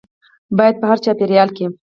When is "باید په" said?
0.57-0.85